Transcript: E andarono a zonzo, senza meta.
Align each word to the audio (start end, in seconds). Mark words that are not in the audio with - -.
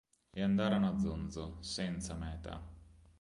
E 0.33 0.41
andarono 0.41 0.89
a 0.89 0.97
zonzo, 0.97 1.57
senza 1.59 2.15
meta. 2.15 2.59